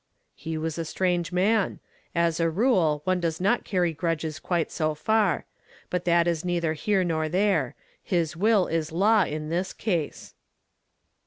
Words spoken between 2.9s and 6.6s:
one does not carry grudges quite so far. But that is